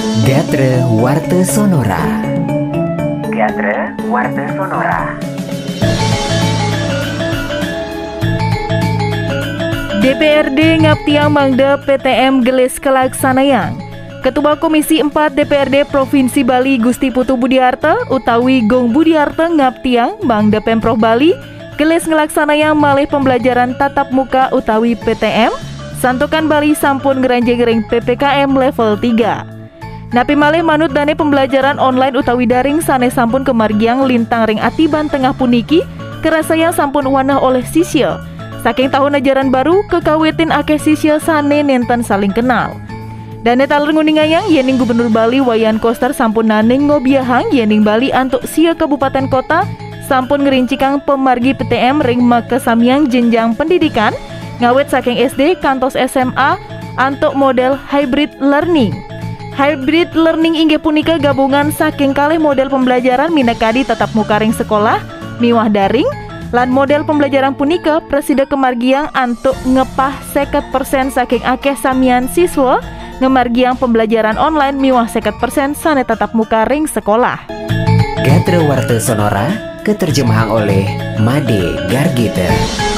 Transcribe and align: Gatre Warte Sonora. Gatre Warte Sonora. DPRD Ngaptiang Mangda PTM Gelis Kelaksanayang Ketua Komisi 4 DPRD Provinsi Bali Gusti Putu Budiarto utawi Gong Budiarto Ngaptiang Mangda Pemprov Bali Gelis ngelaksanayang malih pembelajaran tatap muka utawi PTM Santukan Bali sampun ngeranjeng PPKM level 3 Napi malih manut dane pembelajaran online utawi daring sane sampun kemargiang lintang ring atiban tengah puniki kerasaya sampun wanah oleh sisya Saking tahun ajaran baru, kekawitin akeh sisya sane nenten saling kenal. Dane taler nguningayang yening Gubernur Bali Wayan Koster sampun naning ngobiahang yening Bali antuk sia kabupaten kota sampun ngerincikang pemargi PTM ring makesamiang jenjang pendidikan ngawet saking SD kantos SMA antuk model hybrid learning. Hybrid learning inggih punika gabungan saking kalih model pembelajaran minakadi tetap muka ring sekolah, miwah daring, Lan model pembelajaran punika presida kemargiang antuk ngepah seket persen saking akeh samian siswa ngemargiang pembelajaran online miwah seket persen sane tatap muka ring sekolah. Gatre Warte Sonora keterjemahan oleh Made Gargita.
Gatre 0.00 0.80
Warte 0.88 1.44
Sonora. 1.44 2.00
Gatre 3.28 3.92
Warte 4.08 4.44
Sonora. 4.56 5.20
DPRD 10.00 10.88
Ngaptiang 10.88 11.28
Mangda 11.28 11.76
PTM 11.84 12.40
Gelis 12.40 12.80
Kelaksanayang 12.80 13.76
Ketua 14.24 14.56
Komisi 14.56 15.04
4 15.04 15.12
DPRD 15.12 15.84
Provinsi 15.86 16.40
Bali 16.40 16.80
Gusti 16.80 17.12
Putu 17.12 17.36
Budiarto 17.36 18.08
utawi 18.08 18.64
Gong 18.64 18.96
Budiarto 18.96 19.44
Ngaptiang 19.44 20.24
Mangda 20.24 20.64
Pemprov 20.64 20.96
Bali 20.96 21.36
Gelis 21.76 22.08
ngelaksanayang 22.08 22.74
malih 22.74 23.06
pembelajaran 23.06 23.76
tatap 23.76 24.08
muka 24.08 24.48
utawi 24.56 24.96
PTM 24.96 25.52
Santukan 26.00 26.48
Bali 26.48 26.72
sampun 26.74 27.20
ngeranjeng 27.22 27.84
PPKM 27.86 28.50
level 28.56 28.98
3 28.98 29.51
Napi 30.12 30.36
malih 30.36 30.60
manut 30.60 30.92
dane 30.92 31.16
pembelajaran 31.16 31.80
online 31.80 32.12
utawi 32.20 32.44
daring 32.44 32.84
sane 32.84 33.08
sampun 33.08 33.48
kemargiang 33.48 34.04
lintang 34.04 34.44
ring 34.44 34.60
atiban 34.60 35.08
tengah 35.08 35.32
puniki 35.32 35.80
kerasaya 36.20 36.68
sampun 36.68 37.08
wanah 37.08 37.40
oleh 37.40 37.64
sisya 37.64 38.20
Saking 38.62 38.94
tahun 38.94 39.18
ajaran 39.18 39.50
baru, 39.50 39.82
kekawitin 39.90 40.54
akeh 40.54 40.78
sisya 40.78 41.18
sane 41.18 41.66
nenten 41.66 41.98
saling 41.98 42.30
kenal. 42.30 42.78
Dane 43.42 43.66
taler 43.66 43.90
nguningayang 43.90 44.46
yening 44.54 44.78
Gubernur 44.78 45.10
Bali 45.10 45.42
Wayan 45.42 45.82
Koster 45.82 46.14
sampun 46.14 46.46
naning 46.46 46.86
ngobiahang 46.86 47.50
yening 47.50 47.82
Bali 47.82 48.14
antuk 48.14 48.46
sia 48.46 48.70
kabupaten 48.70 49.26
kota 49.26 49.66
sampun 50.06 50.46
ngerincikang 50.46 51.02
pemargi 51.02 51.58
PTM 51.58 51.98
ring 52.06 52.22
makesamiang 52.22 53.10
jenjang 53.10 53.58
pendidikan 53.58 54.14
ngawet 54.62 54.86
saking 54.86 55.18
SD 55.18 55.58
kantos 55.58 55.98
SMA 55.98 56.54
antuk 57.02 57.34
model 57.34 57.74
hybrid 57.74 58.30
learning. 58.38 58.94
Hybrid 59.52 60.16
learning 60.16 60.56
inggih 60.56 60.80
punika 60.80 61.20
gabungan 61.20 61.70
saking 61.70 62.16
kalih 62.16 62.40
model 62.40 62.72
pembelajaran 62.72 63.30
minakadi 63.30 63.84
tetap 63.84 64.08
muka 64.16 64.40
ring 64.40 64.56
sekolah, 64.56 64.98
miwah 65.38 65.68
daring, 65.68 66.08
Lan 66.52 66.68
model 66.68 67.08
pembelajaran 67.08 67.56
punika 67.56 68.04
presida 68.04 68.44
kemargiang 68.44 69.08
antuk 69.16 69.56
ngepah 69.64 70.20
seket 70.36 70.60
persen 70.68 71.08
saking 71.08 71.40
akeh 71.48 71.72
samian 71.72 72.28
siswa 72.28 72.76
ngemargiang 73.24 73.80
pembelajaran 73.80 74.36
online 74.36 74.76
miwah 74.76 75.08
seket 75.08 75.32
persen 75.40 75.72
sane 75.72 76.04
tatap 76.04 76.36
muka 76.36 76.68
ring 76.68 76.84
sekolah. 76.84 77.48
Gatre 78.20 78.60
Warte 78.68 79.00
Sonora 79.00 79.80
keterjemahan 79.80 80.52
oleh 80.52 80.84
Made 81.24 81.88
Gargita. 81.88 82.91